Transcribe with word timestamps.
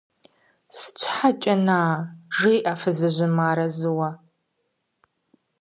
–Сыт 0.77 0.95
щхьэкӀэ-на?– 1.01 1.81
жеӀэ 2.37 2.73
фызыжьым 2.81 3.31
мыарэзыуэ. 3.37 4.09